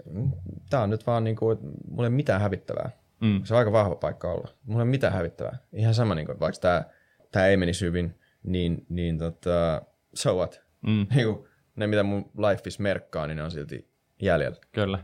[0.69, 2.89] tämä on nyt vaan, niin kuin, että mulla ei mitään hävittävää.
[3.19, 3.43] Mm.
[3.43, 4.47] Se on aika vahva paikka olla.
[4.65, 5.57] Mulla ei mitään hävittävää.
[5.73, 6.83] Ihan sama, niin kuin, vaikka tämä,
[7.31, 9.81] tämä ei menisi hyvin, niin, niin tota,
[10.13, 10.61] so what?
[10.81, 11.07] Mm.
[11.15, 14.57] Niin kuin, ne, mitä mun life is merkkaa, niin ne on silti jäljellä.
[14.71, 15.03] Kyllä.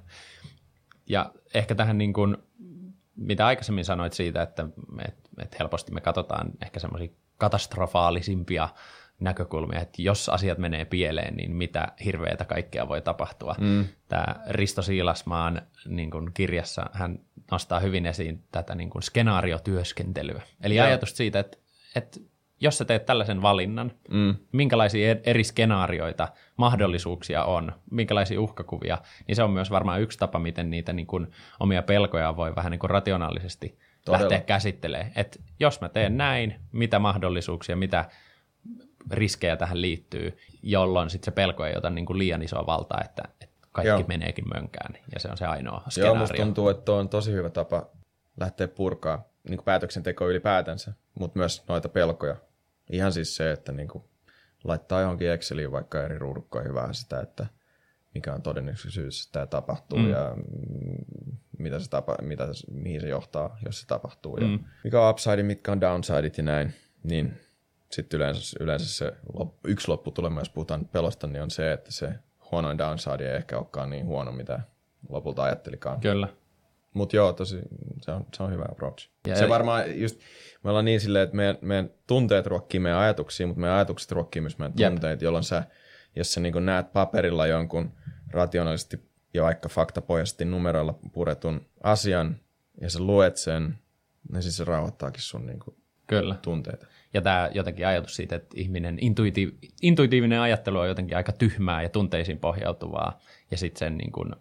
[1.09, 2.37] Ja ehkä tähän niin kuin,
[3.15, 4.69] mitä aikaisemmin sanoit siitä, että,
[5.07, 8.69] että, että helposti me katsotaan ehkä semmoisia katastrofaalisimpia
[9.19, 13.55] näkökulmia, että jos asiat menee pieleen, niin mitä hirveätä kaikkea voi tapahtua.
[13.59, 13.85] Mm.
[14.07, 17.19] Tämä Risto Siilasmaan niin kuin kirjassa hän
[17.51, 20.41] nostaa hyvin esiin tätä niin kuin skenaariotyöskentelyä.
[20.61, 20.85] Eli Joo.
[20.85, 21.57] ajatus siitä, että,
[21.95, 22.19] että
[22.59, 24.35] jos sä teet tällaisen valinnan, mm.
[24.51, 28.97] minkälaisia eri skenaarioita, mahdollisuuksia on, minkälaisia uhkakuvia,
[29.27, 31.27] niin se on myös varmaan yksi tapa, miten niitä niin kuin
[31.59, 33.77] omia pelkoja voi vähän niin kuin rationaalisesti
[34.11, 34.29] Todella.
[34.29, 35.11] lähteä käsittelemään.
[35.15, 38.05] Että jos mä teen näin, mitä mahdollisuuksia, mitä
[39.11, 43.23] riskejä tähän liittyy, jolloin sitten se pelko ei ota niin kuin liian isoa valtaa, että,
[43.41, 44.03] että kaikki Joo.
[44.07, 46.13] meneekin mönkään, ja se on se ainoa skenaario.
[46.13, 47.85] Joo, musta tuntuu, että on tosi hyvä tapa
[48.39, 52.35] lähteä purkaa niin päätöksenteko ylipäätänsä, mutta myös noita pelkoja.
[52.91, 54.03] Ihan siis se, että niin kuin
[54.63, 57.45] laittaa johonkin Exceliin vaikka eri ruudukkoihin vähän sitä, että
[58.17, 60.09] mikä on todennäköisyys, että tämä tapahtuu mm.
[60.09, 60.35] ja
[61.57, 64.37] mitä se tapa, mitä, mihin se johtaa, jos se tapahtuu.
[64.37, 64.51] Mm.
[64.53, 66.73] Ja mikä on upside, mitkä on downsideit ja näin.
[67.03, 67.33] Niin
[67.91, 72.13] sitten yleensä, yleensä se lop, yksi lopputulema, jos puhutaan pelosta, niin on se, että se
[72.51, 74.59] huonoin downside ei ehkä olekaan niin huono, mitä
[75.09, 75.99] lopulta ajattelikaan.
[75.99, 76.27] Kyllä.
[76.93, 77.61] Mutta joo, tosi,
[78.01, 79.09] se on, se on hyvä approach.
[79.27, 80.19] Ja se varmaan just,
[80.63, 84.41] me ollaan niin silleen, että meidän, meidän tunteet ruokkii meidän ajatuksia, mutta meidän ajatukset ruokkii
[84.41, 84.89] myös meidän Jep.
[84.91, 85.63] tunteet, jolloin sä,
[86.17, 87.93] jos sä niin näet paperilla jonkun
[88.31, 92.39] rationaalisesti ja vaikka faktapohjaisesti numeroilla puretun asian,
[92.81, 93.77] ja sä luet sen,
[94.31, 95.77] niin siis se rauhoittaakin sun niin kuin
[96.07, 96.35] Kyllä.
[96.41, 96.87] tunteita.
[97.13, 101.89] Ja tämä jotenkin ajatus siitä, että ihminen intuitiiv- intuitiivinen ajattelu on jotenkin aika tyhmää ja
[101.89, 103.19] tunteisiin pohjautuvaa,
[103.51, 104.35] ja sitten sen niin kuin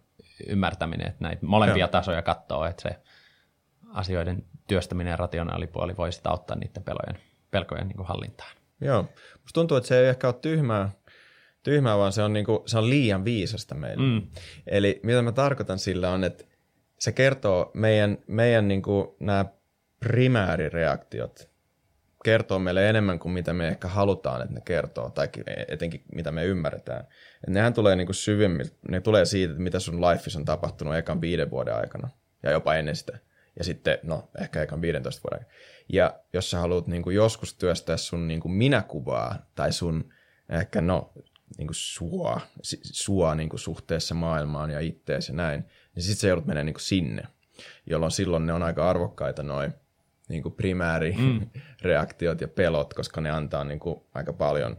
[0.46, 1.88] ymmärtäminen, että näitä molempia Joo.
[1.88, 3.00] tasoja katsoo, että se
[3.88, 8.56] asioiden työstäminen ja rationaalipuoli voi sitä auttaa niiden pelojen, pelkojen niin kuin hallintaan.
[8.80, 9.02] Joo.
[9.42, 10.90] Musta tuntuu, että se ei ehkä ole tyhmää,
[11.70, 14.02] tyhmää vaan se on, niin kuin, se on liian viisasta meille.
[14.02, 14.26] Mm.
[14.66, 16.44] Eli mitä mä tarkoitan sillä on, että
[16.98, 19.44] se kertoo meidän, meidän niin kuin, nämä
[20.00, 21.56] primäärireaktiot
[22.24, 25.28] kertoo meille enemmän kuin mitä me ehkä halutaan, että ne kertoo, tai
[25.68, 27.06] etenkin mitä me ymmärretään.
[27.46, 30.96] Et nehän tulee niin kuin syvemmiltä, ne tulee siitä, että mitä sun lifeissa on tapahtunut
[30.96, 32.08] ekan viiden vuoden aikana,
[32.42, 33.18] ja jopa ennen sitä.
[33.58, 35.58] Ja sitten, no, ehkä ekan 15 vuoden aikana.
[35.88, 40.12] Ja jos sä haluat niin kuin joskus työstää sun niin kuin minäkuvaa, tai sun
[40.48, 41.12] ehkä, no,
[41.58, 42.40] niin kuin sua,
[42.82, 46.74] sua niin kuin suhteessa maailmaan ja ittees ja näin, niin sitten sä joudut menemään niin
[46.74, 47.22] kuin sinne,
[47.86, 49.74] jolloin silloin ne on aika arvokkaita noin
[50.28, 52.42] niin kuin primäärireaktiot mm.
[52.44, 54.76] ja pelot, koska ne antaa niin kuin aika paljon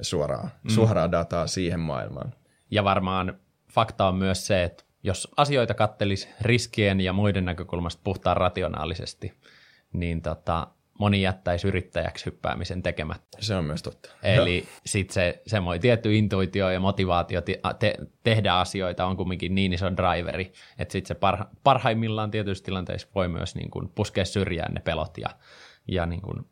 [0.00, 0.70] suoraa, mm.
[0.70, 2.34] suoraa dataa siihen maailmaan.
[2.70, 3.40] Ja varmaan
[3.72, 9.32] fakta on myös se, että jos asioita kattelisi riskien ja muiden näkökulmasta puhtaan rationaalisesti,
[9.92, 10.66] niin tota,
[10.98, 13.38] moni jättäisi yrittäjäksi hyppäämisen tekemättä.
[13.40, 14.10] Se on myös totta.
[14.22, 19.86] Eli sitten se semmoinen tietty intuitio ja motivaatio te- tehdä asioita on kumminkin niin iso
[19.96, 24.80] driveri, että sitten se parha- parhaimmillaan tietyissä tilanteissa voi myös niin kuin puskea syrjään ne
[24.80, 25.28] pelot ja,
[25.88, 26.46] ja niin kuin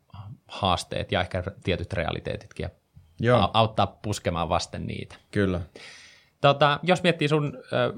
[0.47, 2.69] haasteet ja ehkä tietyt realiteetitkin ja
[3.19, 3.51] Joo.
[3.53, 5.15] auttaa puskemaan vasten niitä.
[5.31, 5.61] Kyllä.
[6.41, 7.93] Tota, jos miettii sun ö,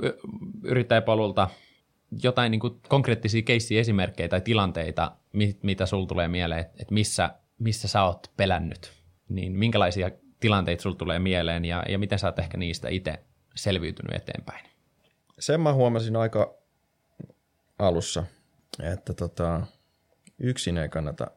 [0.63, 1.47] yrittäjäpolulta
[2.23, 7.87] jotain niin kuin konkreettisia keissiesimerkkejä tai tilanteita, mit, mitä sul tulee mieleen, että missä, missä
[7.87, 8.91] sä oot pelännyt,
[9.29, 13.19] niin minkälaisia tilanteita sul tulee mieleen ja, ja miten sä oot ehkä niistä itse
[13.55, 14.65] selviytynyt eteenpäin?
[15.39, 16.53] Sen mä huomasin aika
[17.79, 18.23] alussa,
[18.93, 19.61] että tota,
[20.39, 21.27] yksin ei kannata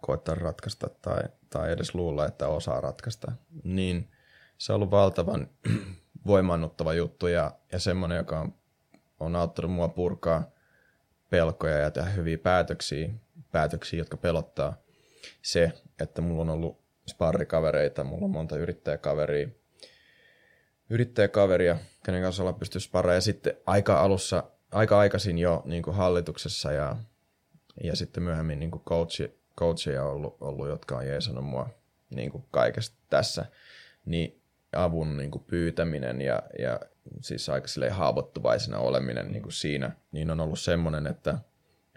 [0.00, 3.32] koettaa ratkaista tai, tai edes luulla, että osaa ratkaista.
[3.64, 4.10] Niin
[4.58, 5.48] se on ollut valtavan
[6.26, 8.54] voimannuttava juttu ja, ja semmoinen, joka on
[9.20, 10.50] on auttanut mua purkaa
[11.30, 13.10] pelkoja ja tehdä hyviä päätöksiä,
[13.52, 14.76] päätöksiä, jotka pelottaa.
[15.42, 16.80] Se, että mulla on ollut
[17.10, 19.48] sparrikavereita, mulla on monta yrittäjäkaveria,
[20.90, 23.16] yrittäjäkaveria, kenen kanssa ollaan pystynyt sparraamaan.
[23.16, 26.96] Ja sitten aika alussa, aika aikaisin jo niin kuin hallituksessa ja
[27.84, 31.68] ja sitten myöhemmin niin kuin coachi, coacheja ollut, ollut, jotka on jeesannut mua
[32.10, 33.46] niin kuin kaikesta tässä,
[34.04, 34.40] niin
[34.72, 36.80] avun niin kuin pyytäminen ja, ja
[37.20, 41.38] siis aika haavoittuvaisena oleminen niin kuin siinä, niin on ollut semmoinen, että,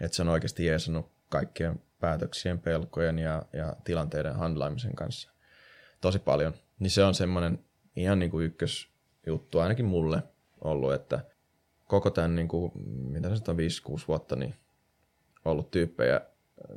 [0.00, 5.30] että se on oikeasti jeesannut kaikkien päätöksien, pelkojen ja, ja tilanteiden handlaamisen kanssa
[6.00, 6.54] tosi paljon.
[6.78, 7.64] Niin se on semmoinen
[7.96, 10.22] ihan niin kuin ykkösjuttu ainakin mulle
[10.60, 11.24] ollut, että
[11.86, 12.72] koko tämän, niin kuin,
[13.10, 13.56] mitä se on,
[13.98, 14.54] 5-6 vuotta, niin
[15.44, 16.20] ollut tyyppejä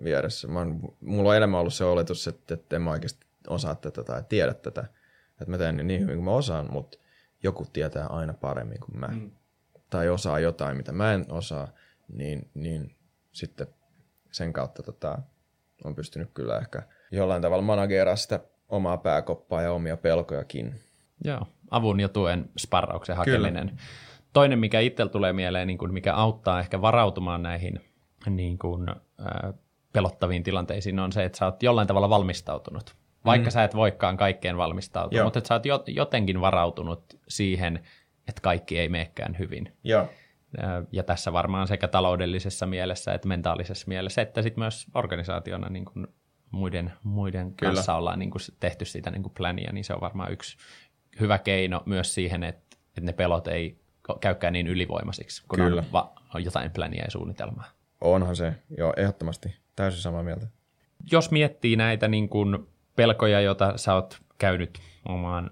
[0.04, 0.48] vieressä.
[0.48, 4.04] Mä oon, mulla on elämä ollut se oletus, että, että en mä oikeasti osaa tätä
[4.04, 4.86] tai tiedä tätä.
[5.32, 6.98] Että mä teen niin hyvin kuin mä osaan, mutta
[7.44, 9.08] joku tietää aina paremmin kuin mä.
[9.08, 9.32] Mm.
[9.90, 11.68] Tai osaa jotain, mitä mä en osaa,
[12.08, 12.96] niin, niin
[13.32, 13.68] sitten
[14.32, 15.20] sen kautta tota,
[15.84, 20.82] on pystynyt kyllä ehkä jollain tavalla manageraa sitä omaa pääkoppaa ja omia pelkojakin.
[21.24, 23.68] Joo, avun ja tuen sparrauksen hakeminen.
[23.68, 23.82] Kyllä.
[24.34, 27.82] Toinen, mikä itsellä tulee mieleen, niin kuin mikä auttaa ehkä varautumaan näihin
[28.30, 29.54] niin kuin, äh,
[29.94, 32.96] pelottaviin tilanteisiin, on se, että sä oot jollain tavalla valmistautunut.
[33.28, 33.52] Vaikka mm.
[33.52, 35.26] sä et voikaan kaikkeen valmistautua, Joo.
[35.26, 37.80] mutta että sä oot jotenkin varautunut siihen,
[38.28, 39.74] että kaikki ei meekään hyvin.
[39.84, 40.10] Joo.
[40.92, 46.08] Ja tässä varmaan sekä taloudellisessa mielessä että mentaalisessa mielessä, että sitten myös organisaationa niin kuin
[46.52, 47.74] muiden, muiden Kyllä.
[47.74, 50.58] kanssa ollaan niin kuin tehty sitä niin kuin plania, niin se on varmaan yksi
[51.20, 53.80] hyvä keino myös siihen, että, että ne pelot ei
[54.22, 55.82] käykään niin ylivoimaisiksi, kun Kyllä.
[55.82, 57.66] On, va- on jotain plania ja suunnitelmaa.
[58.02, 59.56] Onhan se, joo, ehdottomasti.
[59.76, 60.48] Täysin samaa mieltä.
[61.12, 65.50] Jos miettii näitä niin kuin pelkoja, joita sä oot käynyt omaan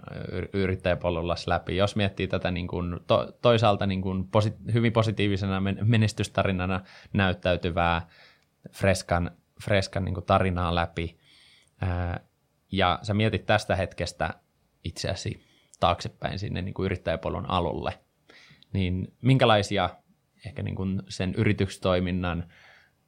[0.53, 1.77] yrittäjäpolulla läpi.
[1.77, 6.81] Jos miettii tätä niin kuin to, toisaalta niin kuin posi, hyvin positiivisena menestystarinana
[7.13, 8.07] näyttäytyvää
[8.71, 9.31] Freskan,
[9.63, 11.17] Freskan niin kuin tarinaa läpi,
[11.81, 12.19] ää,
[12.71, 14.33] ja sä mietit tästä hetkestä
[14.83, 15.43] itseäsi
[15.79, 17.99] taaksepäin sinne niin kuin yrittäjäpolun alulle,
[18.73, 19.89] niin minkälaisia
[20.45, 22.43] ehkä niin kuin sen yritystoiminnan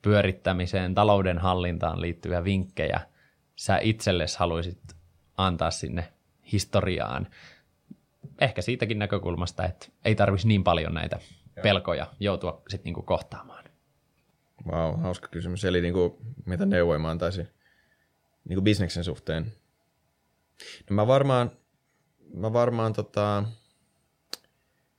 [0.02, 3.00] pyörittämiseen, talouden hallintaan liittyviä vinkkejä
[3.58, 4.80] sä itsellesi haluaisit
[5.38, 6.14] antaa sinne
[6.52, 7.28] historiaan.
[8.42, 11.20] Ehkä siitäkin näkökulmasta, että ei tarvitsisi niin paljon näitä
[11.64, 13.64] pelkoja joutua sitten niinku kohtaamaan.
[14.68, 15.66] Wow, hauska kysymys.
[15.66, 17.48] Eli niinku, mitä neuvoja mä antaisin
[18.50, 19.54] niinku bisneksen suhteen?
[20.90, 21.52] No mä varmaan,
[22.34, 23.44] mä varmaan, tota,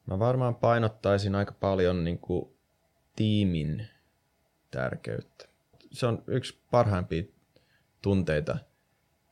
[0.07, 2.59] mä varmaan painottaisin aika paljon niinku
[3.17, 3.89] tiimin
[4.71, 5.49] tärkeyttä.
[5.93, 7.23] Se on yksi parhaimpia
[8.03, 8.59] tunteita,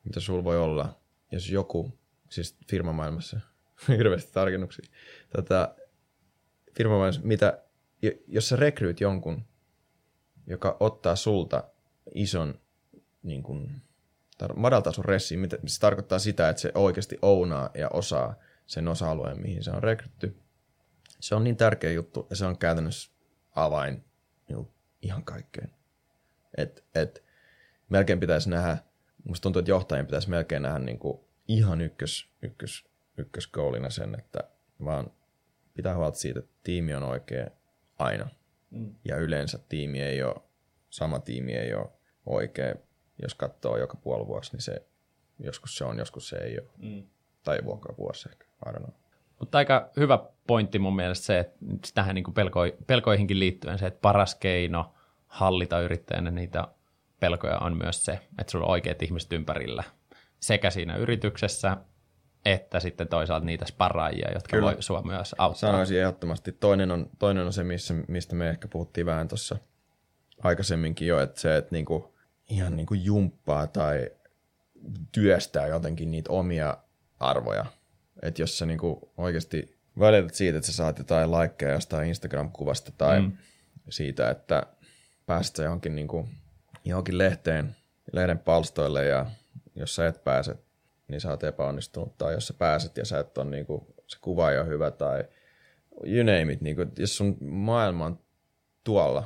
[0.05, 1.01] mitä sulla voi olla,
[1.33, 1.99] jos joku
[2.29, 3.41] siis firmamaailmassa,
[3.99, 4.91] hirveästi tarkennuksia,
[5.37, 5.75] tota,
[6.77, 7.63] firmamaailmassa, mitä,
[8.27, 9.45] jos sä rekryyt jonkun,
[10.47, 11.65] joka ottaa sulta
[12.15, 12.61] ison
[13.23, 13.83] niin kuin,
[14.57, 18.35] madaltaa sun ressiin, mitä, se tarkoittaa sitä, että se oikeasti ounaa ja osaa
[18.67, 20.37] sen osa-alueen, mihin se on rekrytty.
[21.21, 23.11] Se on niin tärkeä juttu ja se on käytännössä
[23.55, 24.05] avain
[24.49, 24.69] niin
[25.03, 25.71] ihan kaikkeen.
[26.57, 27.26] Et, et,
[27.88, 28.79] melkein pitäisi nähdä,
[29.25, 34.44] musta tuntuu, että johtajien pitäisi melkein nähdä niin kuin ihan ykkös, ykkös, ykköskoulina sen, että
[34.85, 35.11] vaan
[35.75, 37.46] pitää huolta siitä, että tiimi on oikea
[37.99, 38.29] aina.
[38.70, 38.94] Mm.
[39.05, 40.35] Ja yleensä tiimi ei ole,
[40.90, 41.88] sama tiimi ei ole
[42.27, 42.75] oikea.
[43.22, 44.87] Jos katsoo joka puoli vuosi, niin se,
[45.38, 46.68] joskus se on, joskus se ei ole.
[46.79, 47.03] Mm.
[47.42, 48.90] Tai vuokka vuosi ehkä, I don't know.
[49.38, 51.59] Mutta aika hyvä pointti mun mielestä se, että
[51.94, 54.94] tähän niin pelko, pelkoihinkin liittyen se, että paras keino
[55.27, 56.68] hallita yrittäjänä niitä
[57.27, 59.85] pelkoja on myös se, että sulla on oikeat ihmiset ympärillä
[60.41, 61.77] sekä siinä yrityksessä,
[62.45, 64.73] että sitten toisaalta niitä sparraajia, jotka Kyllä.
[64.73, 65.71] voi sua myös auttaa.
[65.71, 66.53] Sanoisin ehdottomasti.
[66.53, 69.57] Toinen on, toinen on se, missä, mistä me ehkä puhuttiin vähän tuossa
[70.43, 72.15] aikaisemminkin jo, että se, että niinku,
[72.51, 74.11] ihan niinku jumppaa tai
[75.12, 76.77] työstää jotenkin niitä omia
[77.21, 77.67] arvoja.
[78.23, 83.21] Että jos sä niinku oikeasti välität siitä, että sä saat jotain likeja jostain Instagram-kuvasta tai
[83.21, 83.33] mm.
[83.89, 84.67] siitä, että
[85.27, 86.29] pääset johonkin niinku
[86.87, 87.77] johonkin lehteen,
[88.12, 89.27] lehden palstoille ja
[89.75, 90.55] jos sä et pääse,
[91.09, 92.18] niin sä oot epäonnistunut.
[92.18, 94.90] Tai jos sä pääset ja sä et on, niin kuin, se kuva ei ole hyvä
[94.90, 95.25] tai
[96.05, 96.61] you name it.
[96.61, 98.18] Niin kuin, jos sun maailma on
[98.84, 99.24] tuolla,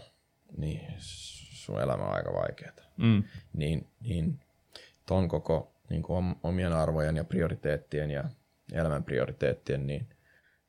[0.57, 2.73] niin sun elämä on aika vaikeaa.
[2.97, 3.25] Mm.
[3.53, 4.41] Niin, niin
[5.07, 8.25] ton koko niin kuin omien arvojen ja prioriteettien ja
[8.73, 10.09] elämän prioriteettien niin,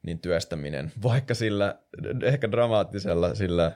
[0.04, 1.80] niin työstäminen, vaikka sillä
[2.24, 3.72] ehkä dramaattisella sillä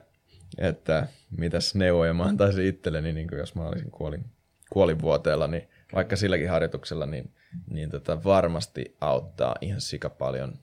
[0.58, 4.26] että mitäs neuvoja mä antaisin itselleni, niin kuin jos mä olisin kuolin,
[4.70, 7.34] kuolinvuoteella, niin vaikka silläkin harjoituksella, niin,
[7.70, 10.54] niin tota varmasti auttaa ihan sika paljon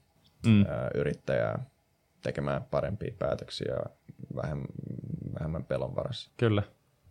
[0.46, 0.66] mm.
[0.68, 1.64] ää, yrittäjää
[2.22, 3.76] tekemään parempia päätöksiä
[4.36, 4.66] vähemmän,
[5.38, 6.30] vähemmän pelon varassa.
[6.36, 6.62] Kyllä.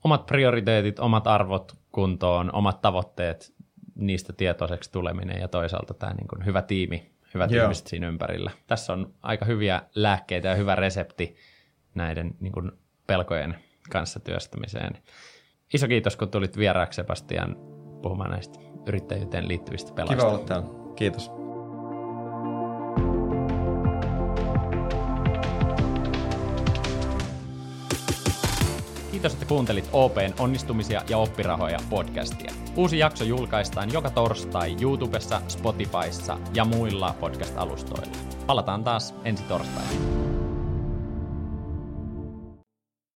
[0.03, 3.53] Omat prioriteetit, omat arvot kuntoon, omat tavoitteet,
[3.95, 7.63] niistä tietoiseksi tuleminen ja toisaalta tämä niin kuin hyvä tiimi, hyvät Joo.
[7.63, 8.51] ihmiset siinä ympärillä.
[8.67, 11.35] Tässä on aika hyviä lääkkeitä ja hyvä resepti
[11.95, 12.71] näiden niin kuin
[13.07, 13.55] pelkojen
[13.89, 14.97] kanssa työstämiseen.
[15.73, 17.55] Iso kiitos, kun tulit vieraaksi Sebastian
[18.01, 20.15] puhumaan näistä yrittäjyyteen liittyvistä pelaista.
[20.15, 20.67] Kiva olla täällä.
[20.95, 21.31] Kiitos.
[29.11, 32.51] Kiitos, että kuuntelit OPn onnistumisia ja oppirahoja podcastia.
[32.75, 38.17] Uusi jakso julkaistaan joka torstai YouTubessa, Spotifyssa ja muilla podcast-alustoilla.
[38.47, 40.30] Palataan taas ensi torstaina.